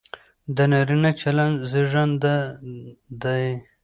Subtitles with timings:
[0.55, 2.35] د نارينه چلن زېږنده
[3.21, 3.45] دى،